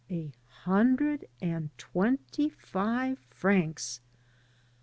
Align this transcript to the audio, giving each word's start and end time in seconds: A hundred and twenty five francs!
A 0.09 0.33
hundred 0.63 1.25
and 1.43 1.69
twenty 1.77 2.49
five 2.49 3.19
francs! 3.29 4.01